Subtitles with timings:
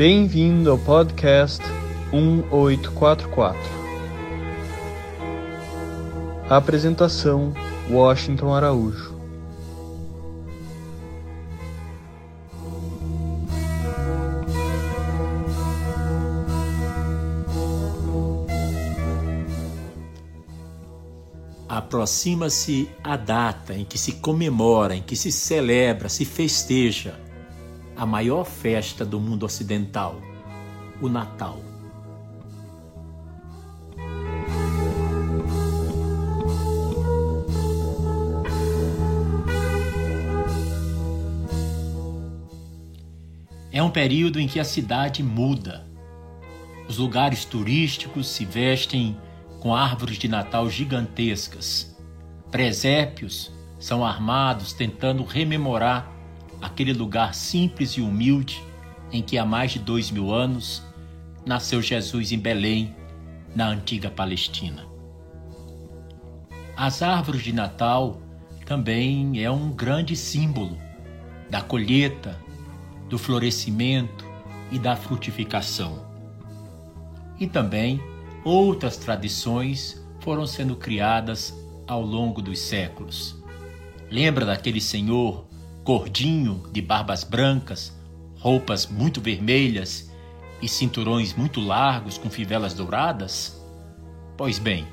[0.00, 1.62] Bem-vindo ao podcast
[2.10, 3.60] 1844.
[6.48, 7.52] Apresentação:
[7.90, 9.14] Washington Araújo.
[21.68, 27.28] Aproxima-se a data em que se comemora, em que se celebra, se festeja
[28.00, 30.18] a maior festa do mundo ocidental,
[31.02, 31.60] o Natal.
[43.70, 45.86] É um período em que a cidade muda.
[46.88, 49.14] Os lugares turísticos se vestem
[49.60, 51.94] com árvores de Natal gigantescas.
[52.50, 56.10] Presépios são armados tentando rememorar
[56.60, 58.62] aquele lugar simples e humilde
[59.12, 60.82] em que há mais de dois mil anos
[61.44, 62.94] nasceu Jesus em Belém,
[63.54, 64.86] na antiga Palestina.
[66.76, 68.20] As árvores de Natal
[68.64, 70.78] também é um grande símbolo
[71.50, 72.38] da colheita,
[73.08, 74.24] do florescimento
[74.70, 76.06] e da frutificação.
[77.40, 78.00] E também
[78.44, 81.52] outras tradições foram sendo criadas
[81.86, 83.36] ao longo dos séculos.
[84.08, 85.49] Lembra daquele senhor
[85.84, 87.92] gordinho de barbas brancas,
[88.38, 90.10] roupas muito vermelhas
[90.62, 93.60] e cinturões muito largos com fivelas douradas?
[94.36, 94.86] Pois bem,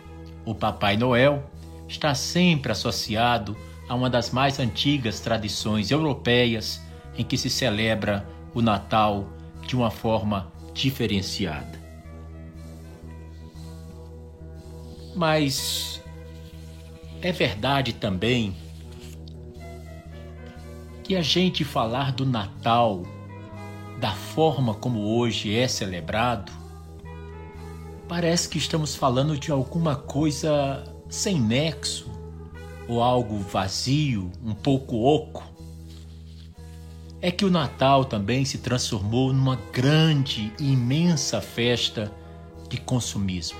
[0.46, 1.50] o Papai Noel
[1.88, 3.56] está sempre associado
[3.88, 6.82] a uma das mais antigas tradições europeias
[7.18, 9.28] em que se celebra o Natal
[9.66, 11.78] de uma forma diferenciada.
[15.16, 16.02] Mas
[17.22, 18.56] é verdade também
[21.08, 23.04] que a gente falar do Natal
[23.98, 26.52] da forma como hoje é celebrado,
[28.10, 32.12] parece que estamos falando de alguma coisa sem nexo
[32.90, 35.46] ou algo vazio, um pouco oco.
[37.22, 42.12] É que o Natal também se transformou numa grande e imensa festa
[42.68, 43.58] de consumismo.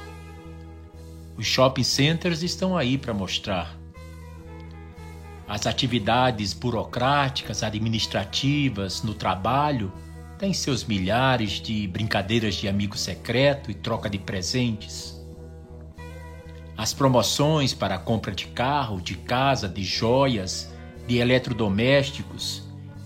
[1.38, 3.74] Os shopping centers estão aí para mostrar.
[5.48, 9.94] As atividades burocráticas, administrativas, no trabalho,
[10.38, 15.16] têm seus milhares de brincadeiras de amigo secreto e troca de presentes.
[16.78, 20.70] As promoções para a compra de carro, de casa, de joias,
[21.08, 22.64] de eletrodomésticos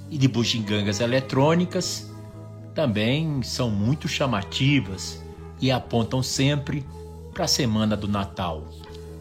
[0.10, 2.12] e de bugigangas eletrônicas
[2.74, 5.24] também são muito chamativas
[5.62, 6.86] e apontam sempre
[7.34, 8.68] para a semana do Natal.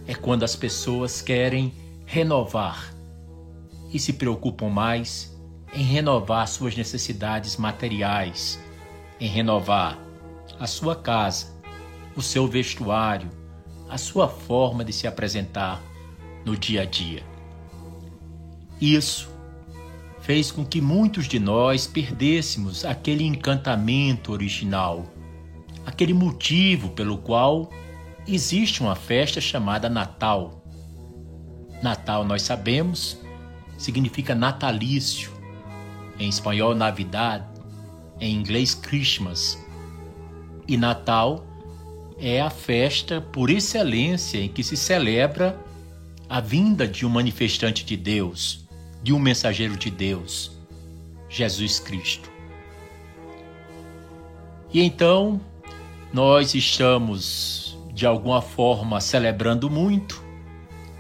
[0.06, 1.72] É quando as pessoas querem
[2.06, 2.89] renovar
[3.92, 5.36] e se preocupam mais
[5.72, 8.58] em renovar suas necessidades materiais,
[9.20, 9.98] em renovar
[10.58, 11.46] a sua casa,
[12.16, 13.30] o seu vestuário,
[13.88, 15.82] a sua forma de se apresentar
[16.44, 17.22] no dia a dia.
[18.80, 19.28] Isso
[20.20, 25.06] fez com que muitos de nós perdêssemos aquele encantamento original,
[25.84, 27.70] aquele motivo pelo qual
[28.26, 30.64] existe uma festa chamada Natal.
[31.82, 33.18] Natal, nós sabemos,
[33.80, 35.32] significa natalício.
[36.18, 37.44] Em espanhol, Navidad.
[38.20, 39.58] Em inglês, Christmas.
[40.68, 41.46] E Natal
[42.18, 45.58] é a festa por excelência em que se celebra
[46.28, 48.68] a vinda de um manifestante de Deus,
[49.02, 50.52] de um mensageiro de Deus,
[51.28, 52.30] Jesus Cristo.
[54.72, 55.40] E então,
[56.12, 60.22] nós estamos de alguma forma celebrando muito,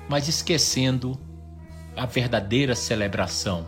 [0.08, 1.18] mas esquecendo
[1.96, 3.66] a verdadeira celebração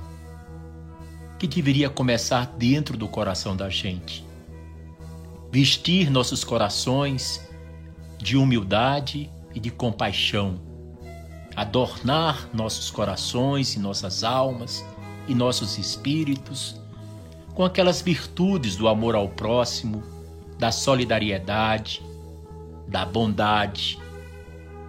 [1.39, 4.25] que deveria começar dentro do coração da gente.
[5.51, 7.49] Vestir nossos corações
[8.17, 10.61] de humildade e de compaixão,
[11.57, 14.85] adornar nossos corações e nossas almas
[15.27, 16.81] e nossos espíritos
[17.55, 20.03] com aquelas virtudes do amor ao próximo,
[20.59, 22.03] da solidariedade,
[22.87, 23.99] da bondade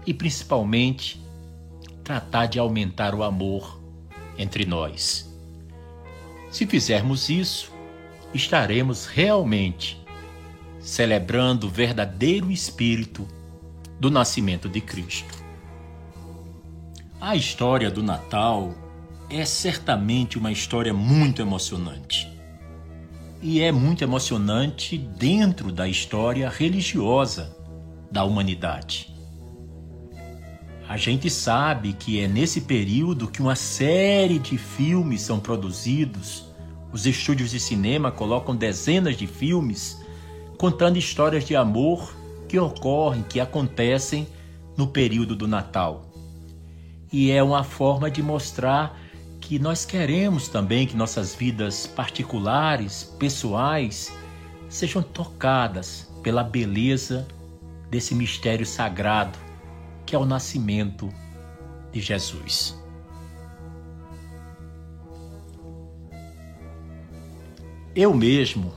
[0.05, 1.22] e principalmente
[2.03, 3.81] tratar de aumentar o amor
[4.37, 5.31] entre nós.
[6.51, 7.71] Se fizermos isso,
[8.33, 10.01] estaremos realmente
[10.79, 13.27] celebrando o verdadeiro espírito
[13.99, 15.41] do nascimento de Cristo.
[17.21, 18.75] A história do Natal
[19.29, 22.29] é certamente uma história muito emocionante.
[23.41, 27.55] E é muito emocionante dentro da história religiosa
[28.11, 29.12] da humanidade.
[30.93, 36.45] A gente sabe que é nesse período que uma série de filmes são produzidos
[36.91, 39.99] Os estúdios de cinema colocam dezenas de filmes
[40.55, 42.15] contando histórias de amor
[42.47, 44.27] que ocorrem, que acontecem
[44.77, 46.13] no período do Natal.
[47.11, 48.95] E é uma forma de mostrar
[49.41, 54.15] que nós queremos também que nossas vidas particulares, pessoais,
[54.69, 57.27] sejam tocadas pela beleza
[57.89, 59.52] desse mistério sagrado
[60.05, 61.09] que é o nascimento
[61.91, 62.77] de Jesus.
[67.95, 68.73] Eu mesmo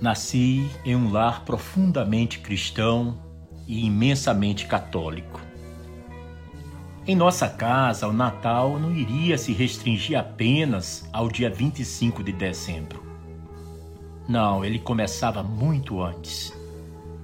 [0.00, 3.18] nasci em um lar profundamente cristão
[3.66, 5.40] e imensamente católico.
[7.06, 13.02] Em nossa casa, o Natal não iria se restringir apenas ao dia 25 de dezembro.
[14.28, 16.52] Não, ele começava muito antes.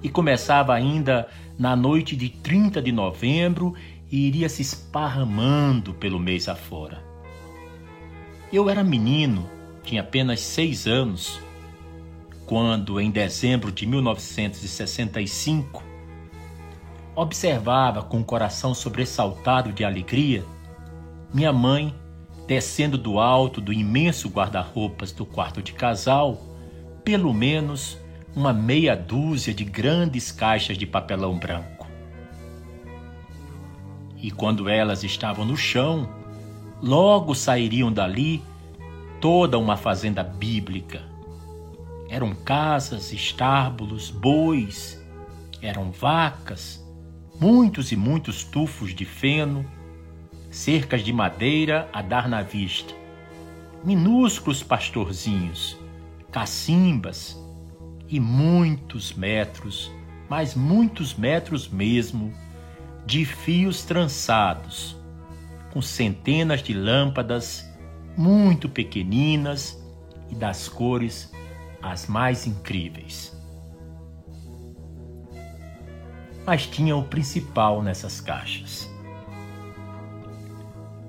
[0.01, 1.29] E começava ainda
[1.63, 3.73] na noite de 30 de novembro
[4.11, 7.01] e iria se esparramando pelo mês afora.
[8.53, 9.49] Eu era menino
[9.85, 11.41] tinha apenas seis anos,
[12.47, 15.85] quando, em dezembro de 1965,
[17.15, 20.45] observava com o coração sobressaltado de alegria
[21.33, 21.95] minha mãe
[22.45, 26.43] descendo do alto do imenso guarda-roupas do quarto de casal,
[27.05, 28.02] pelo menos
[28.35, 31.87] uma meia dúzia de grandes caixas de papelão branco.
[34.17, 36.09] E quando elas estavam no chão,
[36.81, 38.43] logo sairiam dali
[39.21, 41.03] toda uma fazenda bíblica.
[42.09, 45.03] Eram casas, estábulos, bois,
[45.61, 46.83] eram vacas,
[47.39, 49.67] muitos e muitos tufos de feno,
[50.51, 52.95] cercas de madeira a dar na vista,
[53.85, 55.77] minúsculos pastorzinhos,
[56.31, 57.42] cacimbas
[58.13, 59.91] e muitos metros,
[60.29, 62.31] mas muitos metros mesmo,
[63.07, 64.95] de fios trançados,
[65.73, 67.67] com centenas de lâmpadas
[68.15, 69.83] muito pequeninas
[70.31, 71.33] e das cores
[71.81, 73.35] as mais incríveis.
[76.45, 78.91] Mas tinha o principal nessas caixas.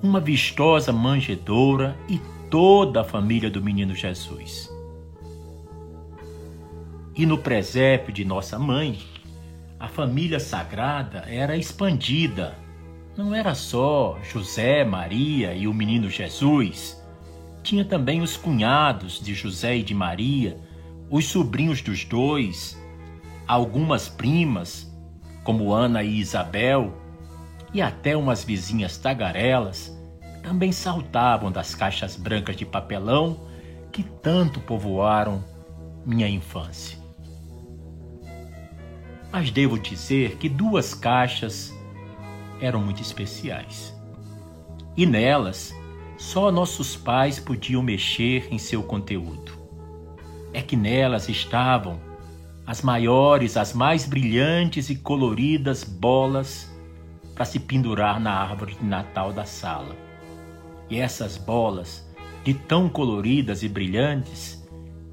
[0.02, 2.18] Uma vistosa manjedoura e
[2.50, 4.73] toda a família do menino Jesus.
[7.16, 9.00] E no presépio de nossa mãe,
[9.80, 12.64] a família sagrada era expandida
[13.16, 17.00] não era só José, Maria e o menino Jesus.
[17.62, 20.60] Tinha também os cunhados de José e de Maria,
[21.12, 22.76] os sobrinhos dos dois,
[23.48, 24.92] algumas primas,
[25.44, 26.92] como Ana e Isabel,
[27.72, 29.96] e até umas vizinhas tagarelas,
[30.42, 33.48] também saltavam das caixas brancas de papelão
[33.92, 35.44] que tanto povoaram
[36.04, 37.03] minha infância.
[39.34, 41.74] Mas devo dizer que duas caixas
[42.62, 43.92] eram muito especiais.
[44.96, 45.76] E nelas,
[46.20, 49.52] só nossos pais podiam mexer em seu conteúdo.
[50.54, 52.00] É que nelas estavam
[52.68, 56.72] as maiores, as mais brilhantes e coloridas bolas
[57.34, 59.96] para se pendurar na árvore de Natal da sala.
[60.92, 62.08] E essas bolas,
[62.44, 64.64] de tão coloridas e brilhantes,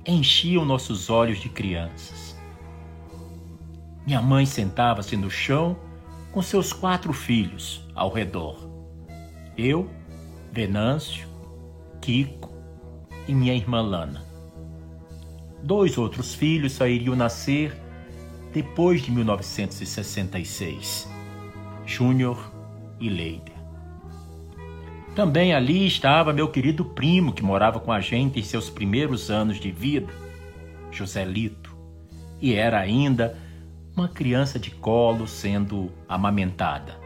[0.07, 2.30] enchiam nossos olhos de crianças.
[4.11, 5.77] Minha mãe sentava-se no chão
[6.33, 8.59] com seus quatro filhos ao redor.
[9.57, 9.89] Eu,
[10.51, 11.29] Venâncio,
[12.01, 12.53] Kiko
[13.29, 14.27] e minha irmã Lana.
[15.63, 17.73] Dois outros filhos só iriam nascer
[18.53, 21.09] depois de 1966,
[21.87, 22.53] Júnior
[22.99, 23.53] e Leide.
[25.15, 29.61] Também ali estava meu querido primo que morava com a gente em seus primeiros anos
[29.61, 30.13] de vida,
[30.91, 31.73] Joselito,
[32.41, 33.39] e era ainda
[34.01, 36.99] uma criança de colo sendo amamentada.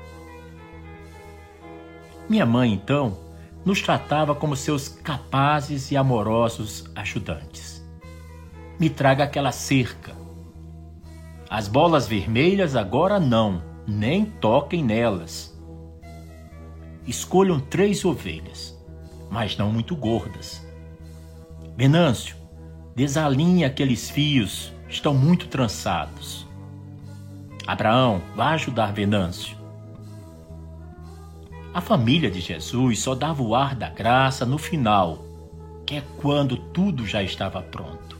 [2.29, 3.19] Minha mãe, então,
[3.65, 7.85] nos tratava como seus capazes e amorosos ajudantes.
[8.79, 10.15] Me traga aquela cerca.
[11.51, 15.53] As bolas vermelhas agora não, nem toquem nelas.
[17.07, 18.79] Escolham três ovelhas,
[19.31, 20.65] mas não muito gordas.
[21.77, 22.37] Venâncio,
[22.95, 26.44] desalinhe aqueles fios, estão muito trançados.
[27.67, 29.57] Abraão, vá ajudar Venâncio.
[31.73, 35.25] A família de Jesus só dava o ar da graça no final,
[35.87, 38.19] que é quando tudo já estava pronto.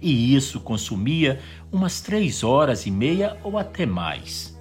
[0.00, 1.40] E isso consumia
[1.72, 4.56] umas três horas e meia ou até mais.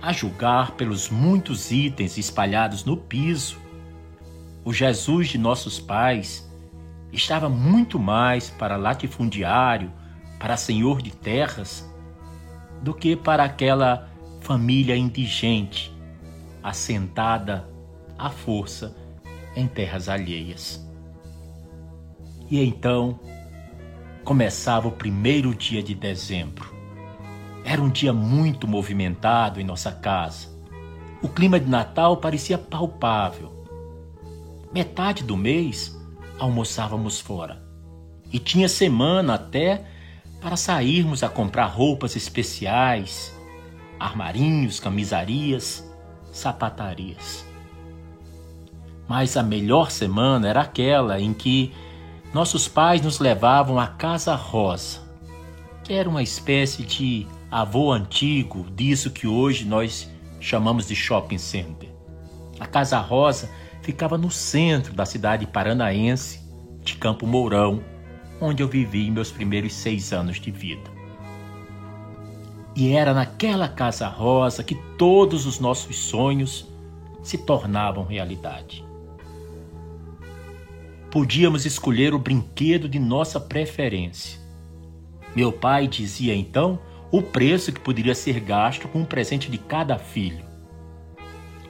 [0.00, 3.56] A julgar pelos muitos itens espalhados no piso,
[4.62, 6.48] o Jesus de nossos pais
[7.10, 9.90] estava muito mais para latifundiário,
[10.38, 11.92] para senhor de terras,
[12.84, 14.10] do que para aquela
[14.40, 15.90] família indigente,
[16.62, 17.66] assentada
[18.18, 18.94] à força
[19.56, 20.86] em terras alheias.
[22.50, 23.18] E então
[24.22, 26.74] começava o primeiro dia de dezembro.
[27.64, 30.48] Era um dia muito movimentado em nossa casa.
[31.22, 33.64] O clima de Natal parecia palpável.
[34.74, 35.98] Metade do mês
[36.38, 37.64] almoçávamos fora.
[38.30, 39.93] E tinha semana até
[40.44, 43.34] para sairmos a comprar roupas especiais,
[43.98, 45.90] armarinhos, camisarias,
[46.30, 47.46] sapatarias.
[49.08, 51.72] Mas a melhor semana era aquela em que
[52.34, 55.00] nossos pais nos levavam à Casa Rosa,
[55.82, 60.10] que era uma espécie de avô antigo disso que hoje nós
[60.40, 61.88] chamamos de shopping center.
[62.60, 63.48] A Casa Rosa
[63.80, 66.40] ficava no centro da cidade paranaense
[66.82, 67.93] de Campo Mourão,
[68.40, 70.90] onde eu vivi meus primeiros seis anos de vida.
[72.76, 76.66] E era naquela Casa Rosa que todos os nossos sonhos
[77.22, 78.84] se tornavam realidade
[81.14, 84.36] podíamos escolher o brinquedo de nossa preferência.
[85.32, 86.76] Meu pai dizia então
[87.08, 90.44] o preço que poderia ser gasto com o presente de cada filho.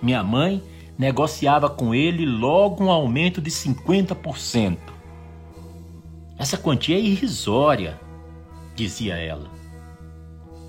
[0.01, 0.63] Minha mãe
[0.97, 4.79] negociava com ele logo um aumento de 50%.
[6.39, 8.01] Essa quantia é irrisória,
[8.75, 9.51] dizia ela.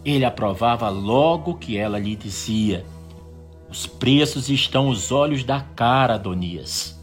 [0.03, 2.85] Ele aprovava logo que ela lhe dizia:
[3.69, 6.95] Os preços estão os olhos da cara, Adonias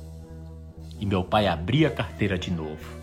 [1.02, 2.96] e meu pai abria a carteira de novo.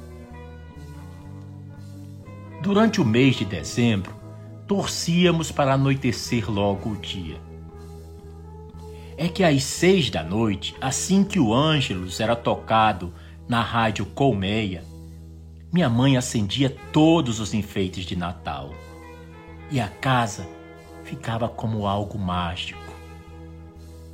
[2.61, 4.15] Durante o mês de dezembro,
[4.65, 7.41] torcíamos para anoitecer logo o dia.
[9.17, 13.13] É que às seis da noite, assim que o Ângelus era tocado
[13.49, 14.81] na rádio Colmeia,
[15.71, 18.73] minha mãe acendia todos os enfeites de Natal.
[19.69, 20.47] E a casa
[21.03, 22.79] ficava como algo mágico.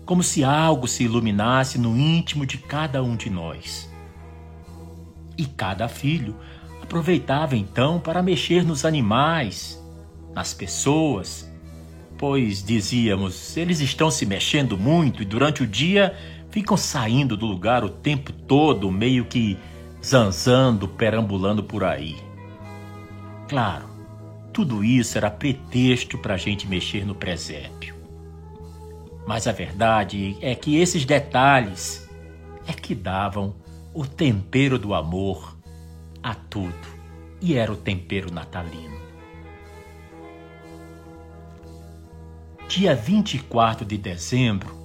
[0.05, 3.89] Como se algo se iluminasse no íntimo de cada um de nós.
[5.37, 6.35] E cada filho
[6.81, 9.81] aproveitava então para mexer nos animais,
[10.33, 11.49] nas pessoas,
[12.17, 16.15] pois dizíamos, eles estão se mexendo muito e durante o dia
[16.49, 19.57] ficam saindo do lugar o tempo todo, meio que
[20.05, 22.15] zanzando, perambulando por aí.
[23.47, 23.89] Claro,
[24.53, 27.95] tudo isso era pretexto para a gente mexer no presépio.
[29.25, 32.07] Mas a verdade é que esses detalhes
[32.67, 33.55] é que davam
[33.93, 35.57] o tempero do amor
[36.21, 36.95] a tudo.
[37.41, 38.95] E era o tempero natalino.
[42.67, 44.75] Dia 24 de dezembro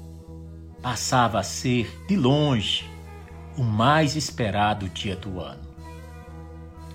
[0.82, 2.89] passava a ser, de longe,
[3.56, 5.70] o mais esperado dia do ano.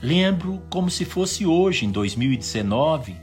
[0.01, 3.15] Lembro como se fosse hoje, em 2019,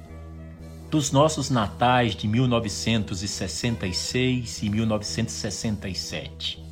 [0.90, 6.62] dos nossos natais de 1966 e 1967.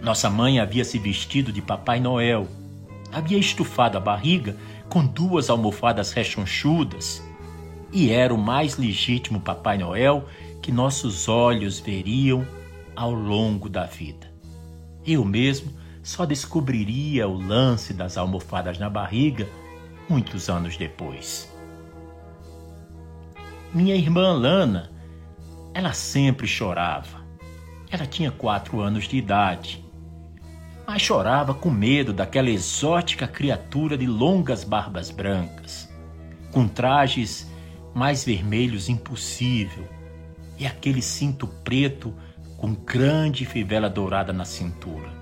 [0.00, 2.48] Nossa mãe havia se vestido de Papai Noel,
[3.12, 4.56] havia estufado a barriga
[4.88, 7.22] com duas almofadas rechonchudas
[7.92, 10.24] e era o mais legítimo Papai Noel
[10.62, 12.46] que nossos olhos veriam
[12.96, 14.31] ao longo da vida.
[15.06, 19.48] Eu mesmo só descobriria o lance das almofadas na barriga
[20.08, 21.50] muitos anos depois.
[23.72, 24.92] Minha irmã Lana,
[25.72, 27.22] ela sempre chorava.
[27.90, 29.84] Ela tinha quatro anos de idade,
[30.86, 35.88] mas chorava com medo daquela exótica criatura de longas barbas brancas,
[36.50, 37.50] com trajes
[37.94, 39.88] mais vermelhos impossível
[40.58, 42.14] e aquele cinto preto
[42.62, 45.12] com grande fivela dourada na cintura.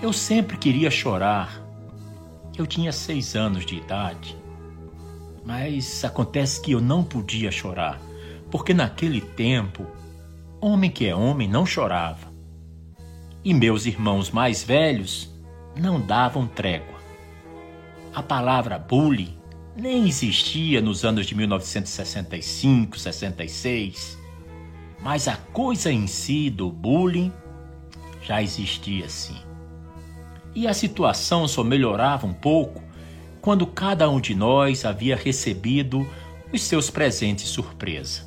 [0.00, 1.62] Eu sempre queria chorar.
[2.56, 4.38] Eu tinha seis anos de idade
[5.48, 7.98] mas acontece que eu não podia chorar,
[8.50, 9.86] porque naquele tempo,
[10.60, 12.30] homem que é homem não chorava.
[13.42, 15.34] E meus irmãos mais velhos
[15.74, 16.98] não davam trégua.
[18.14, 19.38] A palavra bullying
[19.74, 24.17] nem existia nos anos de 1965, 66,
[25.00, 27.32] mas a coisa em si do bullying
[28.22, 29.36] já existia sim.
[30.54, 32.82] E a situação só melhorava um pouco
[33.40, 36.06] quando cada um de nós havia recebido
[36.52, 38.26] os seus presentes surpresa.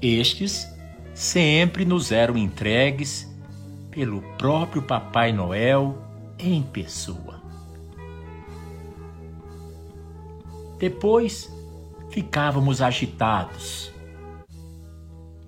[0.00, 0.66] Estes
[1.14, 3.28] sempre nos eram entregues
[3.90, 5.98] pelo próprio Papai Noel
[6.38, 7.42] em pessoa.
[10.78, 11.52] Depois
[12.10, 13.92] ficávamos agitados.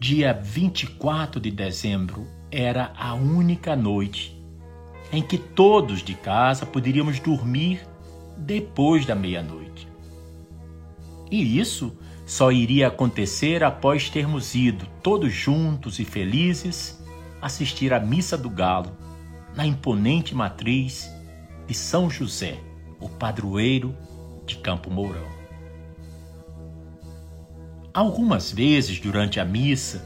[0.02, 4.36] Dia 24 de dezembro era a única noite
[5.12, 7.86] em que todos de casa poderíamos dormir
[8.36, 9.86] depois da meia-noite.
[11.30, 17.00] E isso só iria acontecer após termos ido, todos juntos e felizes,
[17.40, 18.90] assistir à Missa do Galo,
[19.54, 21.08] na imponente matriz
[21.68, 22.58] de São José,
[22.98, 23.96] o padroeiro
[24.44, 25.41] de Campo Mourão.
[27.94, 30.02] Algumas vezes durante a missa,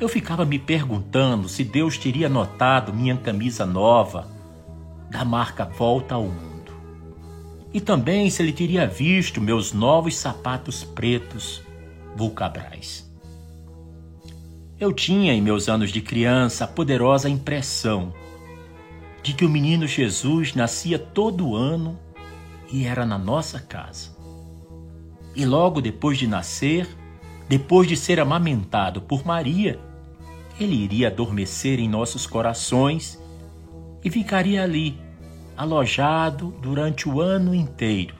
[0.00, 4.30] eu ficava me perguntando se Deus teria notado minha camisa nova
[5.10, 6.72] da marca Volta ao Mundo.
[7.70, 11.62] E também se ele teria visto meus novos sapatos pretos
[12.16, 13.10] vulcabrais.
[14.80, 18.14] Eu tinha em meus anos de criança a poderosa impressão
[19.22, 21.98] de que o menino Jesus nascia todo ano
[22.72, 24.16] e era na nossa casa.
[25.36, 26.88] E logo depois de nascer,
[27.52, 29.78] depois de ser amamentado por Maria,
[30.58, 33.22] ele iria adormecer em nossos corações
[34.02, 34.98] e ficaria ali,
[35.54, 38.14] alojado durante o ano inteiro,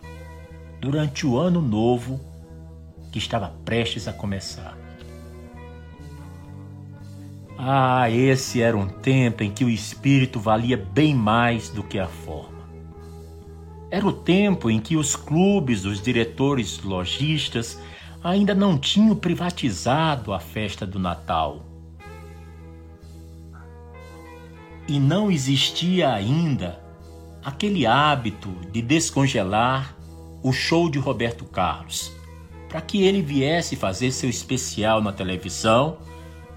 [0.78, 2.20] durante o ano novo
[3.10, 4.76] que estava prestes a começar.
[7.56, 12.06] Ah, esse era um tempo em que o espírito valia bem mais do que a
[12.06, 12.68] forma.
[13.90, 17.80] Era o tempo em que os clubes dos diretores lojistas
[18.22, 21.64] ainda não tinham privatizado a festa do Natal.
[24.86, 26.80] E não existia ainda
[27.44, 29.96] aquele hábito de descongelar
[30.42, 32.12] o show de Roberto Carlos,
[32.68, 35.98] para que ele viesse fazer seu especial na televisão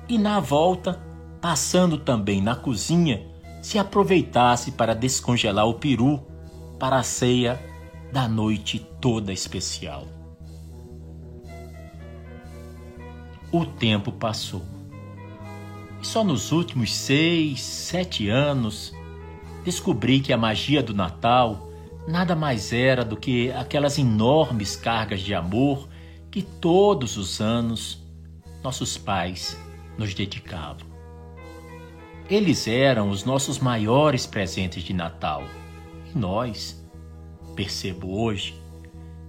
[0.07, 1.01] e na volta,
[1.41, 3.25] passando também na cozinha,
[3.61, 6.23] se aproveitasse para descongelar o peru
[6.79, 7.59] para a ceia
[8.11, 10.14] da noite toda especial.
[13.57, 14.65] O tempo passou.
[16.01, 18.93] E só nos últimos seis, sete anos
[19.63, 21.69] descobri que a magia do Natal
[22.05, 25.87] nada mais era do que aquelas enormes cargas de amor
[26.29, 28.03] que todos os anos
[28.61, 29.57] nossos pais
[29.97, 30.85] nos dedicavam.
[32.29, 35.45] Eles eram os nossos maiores presentes de Natal.
[36.13, 36.85] E nós,
[37.55, 38.53] percebo hoje,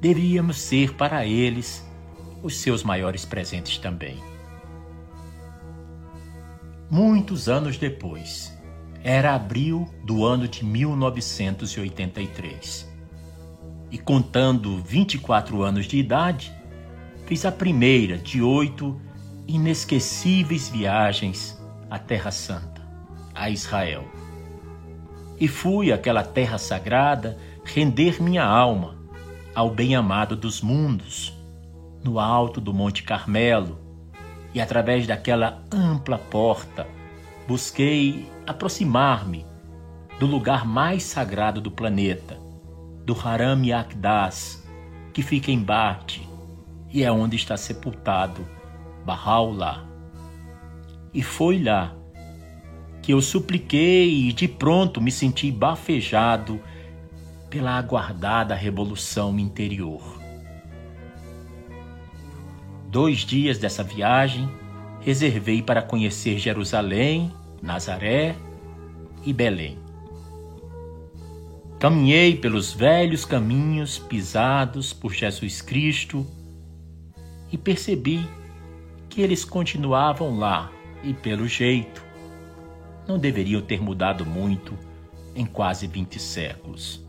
[0.00, 1.85] deveríamos ser para eles
[2.46, 4.22] os seus maiores presentes também.
[6.88, 8.56] Muitos anos depois,
[9.02, 12.88] era abril do ano de 1983.
[13.90, 16.54] E contando 24 anos de idade,
[17.26, 19.00] fiz a primeira de oito
[19.48, 22.80] inesquecíveis viagens à Terra Santa,
[23.34, 24.04] a Israel.
[25.40, 28.94] E fui àquela terra sagrada render minha alma
[29.54, 31.35] ao bem-amado dos mundos,
[32.06, 33.78] no alto do Monte Carmelo,
[34.54, 36.86] e através daquela ampla porta
[37.48, 39.44] busquei aproximar-me
[40.18, 42.38] do lugar mais sagrado do planeta,
[43.04, 44.64] do Haram Yakdas,
[45.12, 46.26] que fica em Bate
[46.92, 48.46] e é onde está sepultado
[49.04, 49.84] Bahá'u'lláh.
[51.12, 51.94] E foi lá
[53.02, 56.60] que eu supliquei e de pronto me senti bafejado
[57.50, 60.15] pela aguardada revolução interior.
[62.88, 64.48] Dois dias dessa viagem
[65.00, 68.36] reservei para conhecer Jerusalém, Nazaré
[69.24, 69.78] e Belém.
[71.78, 76.26] Caminhei pelos velhos caminhos pisados por Jesus Cristo
[77.52, 78.26] e percebi
[79.08, 80.72] que eles continuavam lá
[81.02, 82.04] e, pelo jeito,
[83.06, 84.76] não deveriam ter mudado muito
[85.34, 87.04] em quase 20 séculos.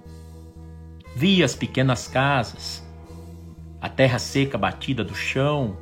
[1.15, 2.86] Vi as pequenas casas,
[3.81, 5.77] a terra seca batida do chão,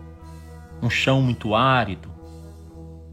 [0.81, 2.09] um chão muito árido,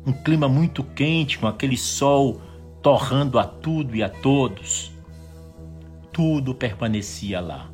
[0.05, 2.41] um clima muito quente com aquele sol
[2.83, 4.93] torrando a tudo e a todos.
[6.13, 7.71] Tudo permanecia lá.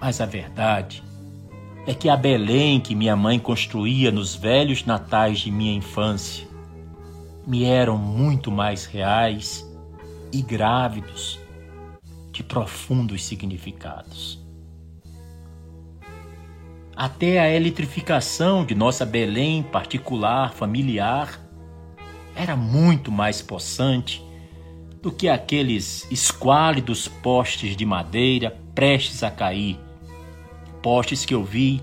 [0.00, 1.02] Mas a verdade
[1.86, 6.46] é que a Belém que minha mãe construía nos velhos natais de minha infância
[7.46, 9.66] me eram muito mais reais
[10.32, 11.38] e grávidos
[12.32, 14.43] de profundos significados.
[16.96, 21.40] Até a eletrificação de nossa Belém particular, familiar,
[22.36, 24.24] era muito mais possante
[25.02, 29.78] do que aqueles esquálidos postes de madeira prestes a cair
[30.80, 31.82] postes que eu vi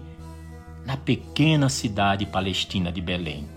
[0.86, 3.50] na pequena cidade palestina de Belém.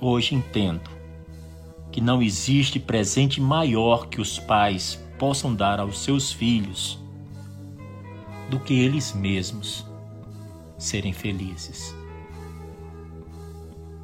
[0.00, 0.90] Hoje entendo
[1.92, 7.01] que não existe presente maior que os pais possam dar aos seus filhos
[8.52, 9.84] do que eles mesmos
[10.76, 11.96] serem felizes.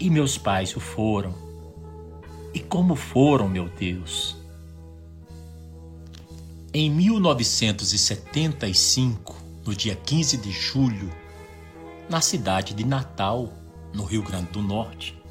[0.00, 1.34] E meus pais o foram.
[2.54, 4.38] E como foram, meu Deus?
[6.72, 11.10] Em 1975, no dia 15 de julho,
[12.08, 13.52] na cidade de Natal,
[13.92, 15.22] no Rio Grande do Norte,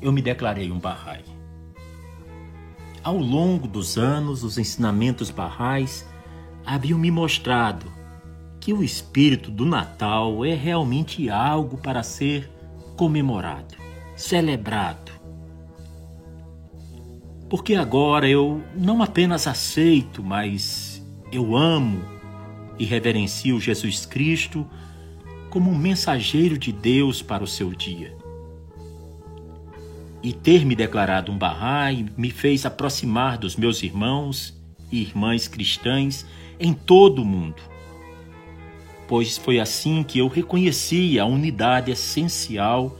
[0.00, 1.24] eu me declarei um Bahá'í.
[3.02, 6.06] Ao longo dos anos, os ensinamentos Bahá'ís
[6.64, 7.98] haviam me mostrado
[8.60, 12.50] que o espírito do Natal é realmente algo para ser
[12.96, 13.76] comemorado,
[14.16, 15.12] celebrado.
[17.48, 22.02] Porque agora eu não apenas aceito, mas eu amo
[22.78, 24.68] e reverencio Jesus Cristo
[25.48, 28.14] como um mensageiro de Deus para o seu dia.
[30.22, 34.57] E ter me declarado um Bahá'í me fez aproximar dos meus irmãos
[34.90, 36.26] e irmãs cristãs
[36.58, 37.62] em todo o mundo.
[39.06, 42.98] Pois foi assim que eu reconheci a unidade essencial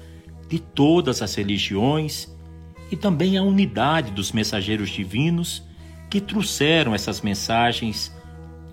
[0.49, 2.35] de todas as religiões
[2.91, 5.63] e também a unidade dos mensageiros divinos
[6.09, 8.15] que trouxeram essas mensagens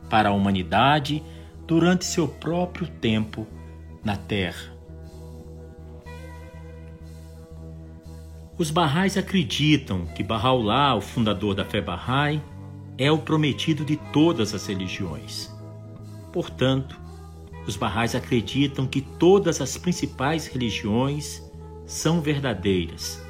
[0.10, 1.22] para a humanidade
[1.68, 3.46] durante seu próprio tempo
[4.04, 4.74] na Terra.
[8.58, 12.42] Os Barrais acreditam que Bahá'u'lláh, o fundador da fé Bahá'í,
[12.98, 15.52] é o prometido de todas as religiões.
[16.32, 17.00] Portanto,
[17.68, 21.44] os Barrais acreditam que todas as principais religiões
[21.86, 23.24] são verdadeiras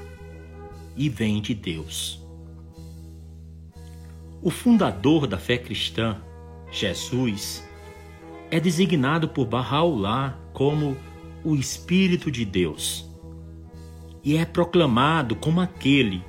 [0.95, 2.23] e vêm de Deus.
[4.41, 6.21] O fundador da fé cristã,
[6.71, 7.67] Jesus,
[8.51, 10.95] é designado por Bahá'u'lláh como
[11.43, 13.09] o Espírito de Deus
[14.23, 16.23] e é proclamado como aquele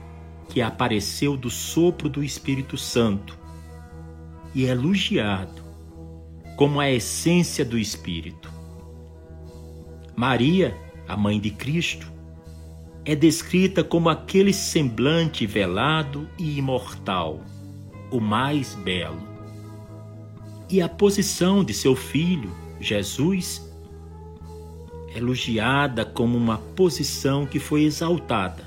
[0.57, 3.39] que apareceu do sopro do Espírito Santo
[4.55, 5.63] e é elogiado
[6.57, 8.51] como a essência do Espírito.
[10.17, 10.75] Maria,
[11.07, 12.11] a mãe de Cristo,
[13.05, 17.45] é descrita como aquele semblante velado e imortal,
[18.11, 19.29] o mais belo.
[20.71, 23.71] E a posição de seu filho, Jesus,
[25.15, 28.66] elogiada como uma posição que foi exaltada,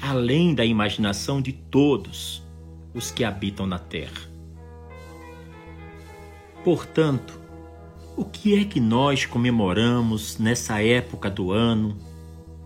[0.00, 2.42] além da imaginação de todos
[2.94, 4.28] os que habitam na terra.
[6.64, 7.38] Portanto,
[8.16, 11.96] o que é que nós comemoramos nessa época do ano,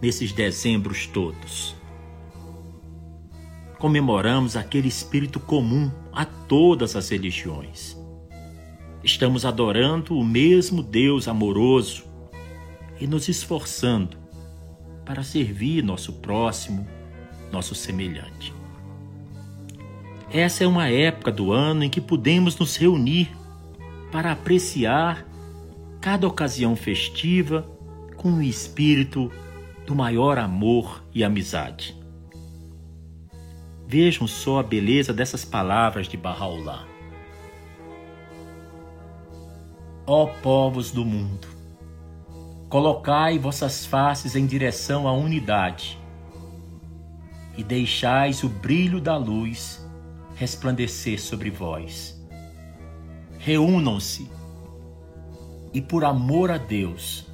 [0.01, 1.75] nesses dezembros todos?
[3.79, 7.97] Comemoramos aquele espírito comum a todas as religiões.
[9.05, 12.05] Estamos adorando o mesmo Deus amoroso
[13.01, 14.17] e nos esforçando
[15.05, 16.87] para servir nosso próximo,
[17.53, 18.55] nosso semelhante.
[20.31, 23.31] Essa é uma época do ano em que podemos nos reunir
[24.11, 25.27] para apreciar
[26.01, 27.69] cada ocasião festiva
[28.17, 29.31] com o espírito
[29.87, 31.95] do maior amor e amizade.
[33.87, 36.87] Vejam só a beleza dessas palavras de Bahá'u'lláh.
[40.07, 41.47] Ó povos do mundo,
[42.73, 46.01] Colocai vossas faces em direção à unidade
[47.57, 49.87] e deixais o brilho da luz
[50.35, 52.21] resplandecer sobre vós.
[53.39, 54.31] Reúnam-se
[55.73, 57.27] e, por amor a Deus,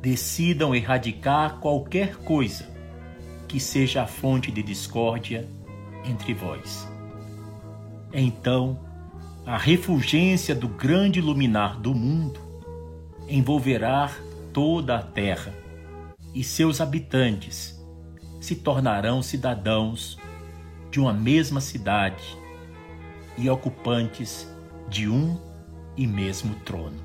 [0.00, 2.68] decidam erradicar qualquer coisa
[3.46, 5.48] que seja a fonte de discórdia
[6.04, 6.86] entre vós.
[8.12, 8.80] Então,
[9.46, 12.40] a refulgência do grande luminar do mundo
[13.28, 14.10] envolverá
[14.52, 15.54] toda a terra,
[16.34, 17.79] e seus habitantes
[18.40, 20.18] se tornarão cidadãos
[20.90, 22.36] de uma mesma cidade
[23.38, 24.48] e ocupantes
[24.88, 25.38] de um
[25.96, 26.98] e mesmo trono.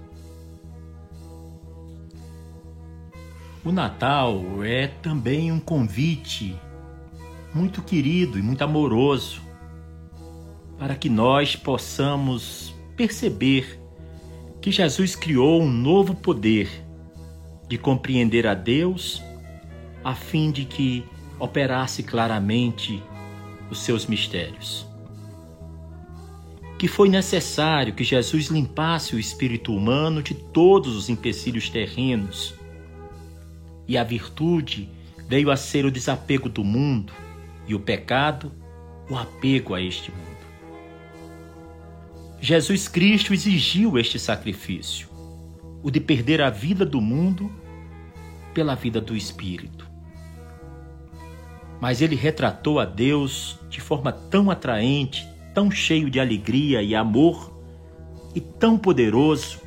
[3.63, 6.55] O Natal é também um convite
[7.53, 9.41] muito querido e muito amoroso
[10.77, 13.79] para que nós possamos perceber
[14.61, 16.69] que Jesus criou um novo poder
[17.67, 19.21] de compreender a Deus,
[20.03, 21.03] a fim de que
[21.39, 23.01] operasse claramente
[23.69, 24.85] os seus mistérios.
[26.77, 32.53] Que foi necessário que Jesus limpasse o espírito humano de todos os empecilhos terrenos,
[33.87, 34.89] e a virtude
[35.27, 37.13] veio a ser o desapego do mundo,
[37.67, 38.51] e o pecado,
[39.09, 40.25] o apego a este mundo.
[42.39, 45.15] Jesus Cristo exigiu este sacrifício
[45.85, 47.51] o de perder a vida do mundo
[48.55, 49.84] pela vida do espírito.
[51.85, 57.53] Mas ele retratou a Deus de forma tão atraente, tão cheio de alegria e amor
[58.33, 59.61] e tão poderoso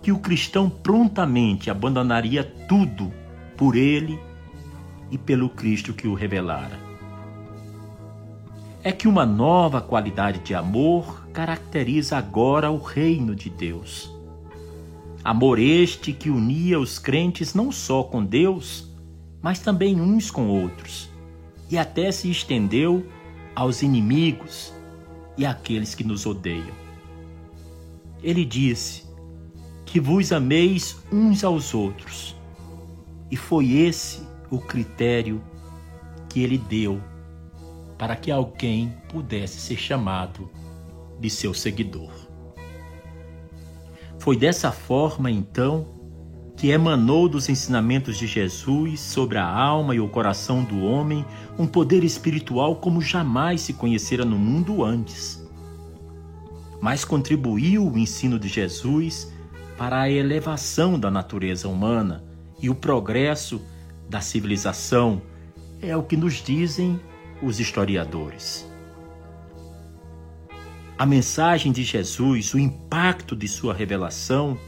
[0.00, 3.12] que o cristão prontamente abandonaria tudo
[3.56, 4.20] por ele
[5.10, 6.78] e pelo Cristo que o revelara.
[8.84, 14.08] É que uma nova qualidade de amor caracteriza agora o reino de Deus
[15.24, 18.88] Amor este que unia os crentes não só com Deus,
[19.42, 21.15] mas também uns com outros,
[21.70, 23.06] e até se estendeu
[23.54, 24.72] aos inimigos
[25.36, 26.74] e àqueles que nos odeiam.
[28.22, 29.04] Ele disse:
[29.84, 32.34] Que vos ameis uns aos outros.
[33.30, 35.42] E foi esse o critério
[36.28, 37.00] que ele deu
[37.98, 40.50] para que alguém pudesse ser chamado
[41.18, 42.12] de seu seguidor.
[44.18, 45.95] Foi dessa forma, então,
[46.56, 51.24] que emanou dos ensinamentos de Jesus sobre a alma e o coração do homem
[51.58, 55.44] um poder espiritual como jamais se conhecera no mundo antes.
[56.80, 59.32] Mas contribuiu o ensino de Jesus
[59.76, 62.24] para a elevação da natureza humana
[62.60, 63.60] e o progresso
[64.08, 65.20] da civilização,
[65.82, 66.98] é o que nos dizem
[67.42, 68.66] os historiadores.
[70.98, 74.58] A mensagem de Jesus, o impacto de sua revelação,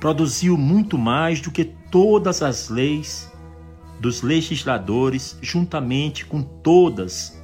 [0.00, 3.30] produziu muito mais do que todas as leis
[4.00, 7.40] dos legisladores, juntamente com todas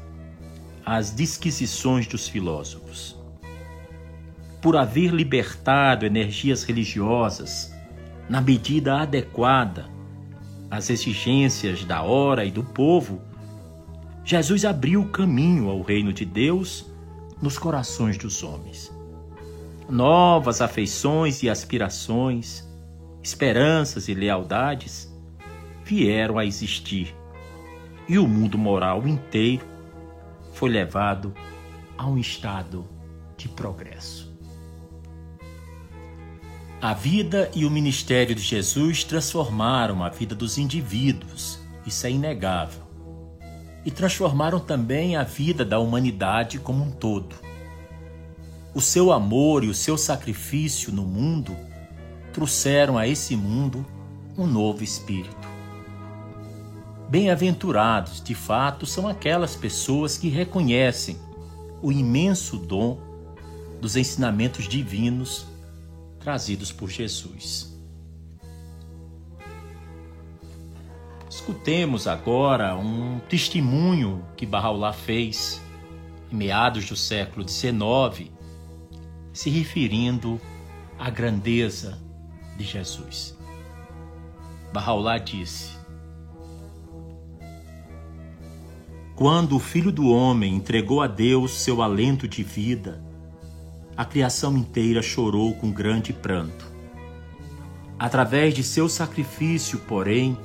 [0.85, 3.17] as disquisições dos filósofos.
[4.61, 7.73] Por haver libertado energias religiosas
[8.29, 9.91] na medida adequada
[10.71, 13.21] às exigências da hora e do povo,
[14.25, 16.87] Jesus abriu o caminho ao reino de Deus
[17.41, 18.92] nos corações dos homens.
[19.93, 22.67] Novas afeições e aspirações,
[23.23, 25.15] esperanças e lealdades
[25.85, 27.15] vieram a existir,
[28.09, 29.67] e o mundo moral inteiro
[30.55, 31.35] foi levado
[31.99, 32.89] a um estado
[33.37, 34.35] de progresso.
[36.81, 42.81] A vida e o ministério de Jesus transformaram a vida dos indivíduos, isso é inegável
[43.85, 47.52] e transformaram também a vida da humanidade como um todo.
[48.75, 51.55] O seu amor e o seu sacrifício no mundo
[52.33, 53.85] trouxeram a esse mundo
[54.37, 55.47] um novo espírito.
[57.07, 61.19] Bem-aventurados, de fato, são aquelas pessoas que reconhecem
[61.83, 62.99] o imenso dom
[63.79, 65.45] dos ensinamentos divinos
[66.19, 67.77] trazidos por Jesus.
[71.29, 75.61] Escutemos agora um testemunho que Bahá'u'lláh fez
[76.31, 78.31] em meados do século XIX,
[79.33, 80.41] se referindo
[80.99, 81.99] à grandeza
[82.57, 83.37] de Jesus.
[84.73, 85.77] Bahá'u'lláh disse:
[89.15, 93.03] Quando o Filho do Homem entregou a Deus seu alento de vida,
[93.97, 96.71] a criação inteira chorou com grande pranto.
[97.99, 100.37] Através de seu sacrifício, porém,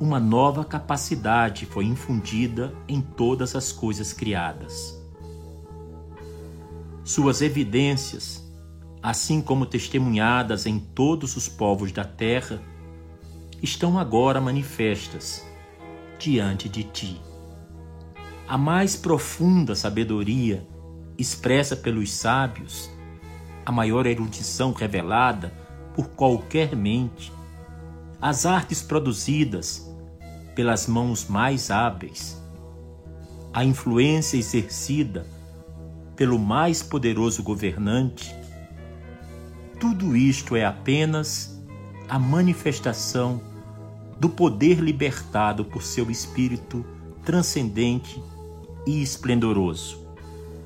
[0.00, 5.01] uma nova capacidade foi infundida em todas as coisas criadas.
[7.04, 8.40] Suas evidências,
[9.02, 12.62] assim como testemunhadas em todos os povos da terra,
[13.60, 15.44] estão agora manifestas
[16.16, 17.20] diante de ti.
[18.46, 20.64] A mais profunda sabedoria
[21.18, 22.88] expressa pelos sábios,
[23.66, 25.52] a maior erudição revelada
[25.94, 27.32] por qualquer mente,
[28.20, 29.90] as artes produzidas
[30.54, 32.40] pelas mãos mais hábeis,
[33.52, 35.26] a influência exercida
[36.16, 38.34] pelo mais poderoso governante,
[39.80, 41.60] tudo isto é apenas
[42.08, 43.40] a manifestação
[44.18, 46.84] do poder libertado por seu espírito
[47.24, 48.22] transcendente
[48.86, 50.06] e esplendoroso,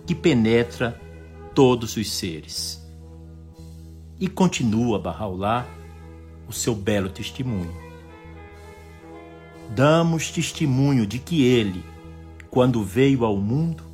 [0.06, 1.00] que penetra
[1.54, 2.84] todos os seres.
[4.18, 5.66] E continua Bahá'u'lláh
[6.48, 7.86] o seu belo testemunho
[9.70, 11.84] damos testemunho de que ele,
[12.50, 13.84] quando veio ao mundo,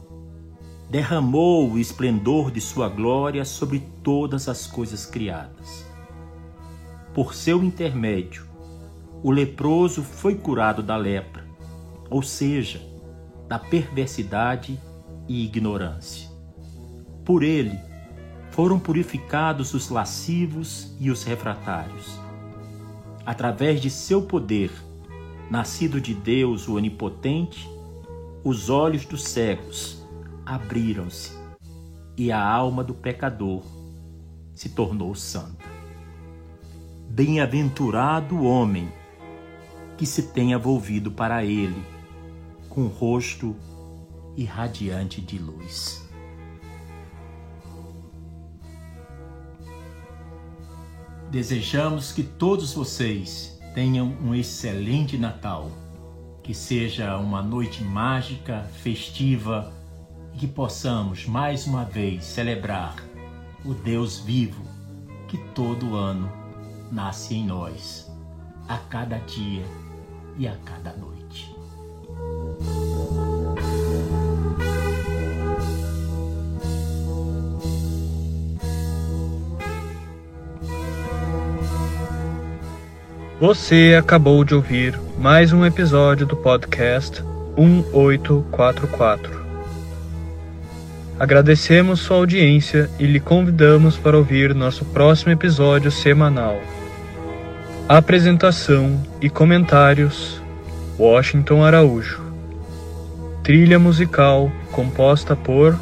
[0.92, 5.86] derramou o esplendor de sua glória sobre todas as coisas criadas.
[7.14, 8.46] Por seu intermédio,
[9.22, 11.46] o leproso foi curado da lepra,
[12.10, 12.82] ou seja,
[13.48, 14.78] da perversidade
[15.26, 16.28] e ignorância.
[17.24, 17.78] Por ele
[18.50, 22.20] foram purificados os lascivos e os refratários.
[23.24, 24.70] Através de seu poder,
[25.50, 27.66] nascido de Deus o Onipotente,
[28.44, 30.01] os olhos dos cegos
[30.44, 31.32] abriram-se
[32.16, 33.62] e a alma do pecador
[34.52, 35.64] se tornou santa.
[37.08, 38.90] Bem-aventurado o homem
[39.96, 41.82] que se tenha volvido para ele
[42.68, 43.56] com o rosto
[44.36, 46.08] irradiante de luz.
[51.30, 55.70] Desejamos que todos vocês Tenham um excelente Natal.
[56.42, 59.72] Que seja uma noite mágica, festiva
[60.34, 62.96] e que possamos mais uma vez celebrar
[63.64, 64.62] o Deus vivo
[65.28, 66.30] que todo ano
[66.90, 68.10] nasce em nós,
[68.68, 69.64] a cada dia
[70.36, 71.54] e a cada noite.
[83.40, 87.20] Você acabou de ouvir mais um episódio do podcast
[87.56, 89.41] 1844.
[91.22, 96.60] Agradecemos sua audiência e lhe convidamos para ouvir nosso próximo episódio semanal.
[97.88, 100.42] Apresentação e comentários:
[100.98, 102.20] Washington Araújo.
[103.44, 105.78] Trilha musical composta por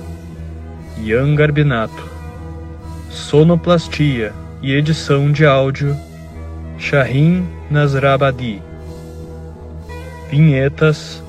[0.98, 2.07] Ian Garbinato.
[3.09, 5.96] Sonoplastia e edição de áudio
[6.76, 8.62] Shahin Nasrabadi.
[10.31, 11.24] Vinhetas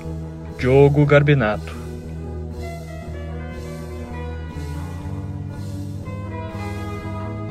[0.59, 1.80] Diogo Garbinato.